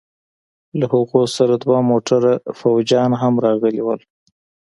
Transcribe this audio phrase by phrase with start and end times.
[0.79, 3.95] له هغوى سره دوه موټره فوجيان هم راغلي وو.